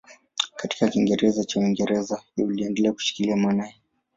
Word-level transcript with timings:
Katika 0.55 0.87
Kiingereza 0.89 1.43
cha 1.45 1.59
Uingereza 1.59 2.21
inaendelea 2.35 2.93
kushikilia 2.93 3.35
maana 3.37 3.65
hii. 3.65 3.81